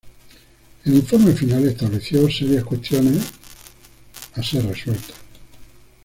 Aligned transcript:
El 0.83 0.95
informe 0.95 1.31
final 1.33 1.63
estableció 1.67 2.27
serias 2.27 2.63
cuestiones 2.63 3.21
a 4.33 4.41
ser 4.41 4.65
resueltas. 4.65 5.13